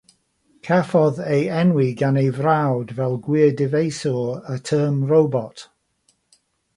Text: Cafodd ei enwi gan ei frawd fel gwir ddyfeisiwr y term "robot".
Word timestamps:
Cafodd 0.67 1.19
ei 1.35 1.43
enwi 1.57 1.85
gan 1.99 2.17
ei 2.21 2.31
frawd 2.39 2.93
fel 2.99 3.13
gwir 3.27 3.53
ddyfeisiwr 3.59 4.39
y 4.57 4.57
term 4.71 4.97
"robot". 5.13 5.67